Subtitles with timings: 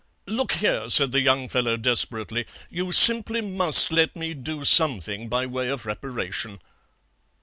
[0.25, 5.45] "'Look here,' said the young fellow desperately, 'you simply must let me do something by
[5.45, 6.59] way of reparation.'